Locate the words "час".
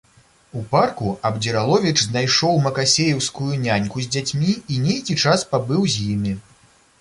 5.27-5.47